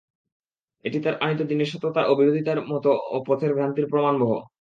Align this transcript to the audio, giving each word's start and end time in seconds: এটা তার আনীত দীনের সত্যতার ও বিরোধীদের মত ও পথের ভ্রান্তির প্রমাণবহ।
এটা 0.85 0.99
তার 0.99 1.15
আনীত 1.21 1.41
দীনের 1.41 1.69
সত্যতার 1.73 2.05
ও 2.07 2.13
বিরোধীদের 2.15 2.57
মত 2.71 2.85
ও 3.11 3.17
পথের 3.27 3.51
ভ্রান্তির 3.53 3.87
প্রমাণবহ। 3.87 4.31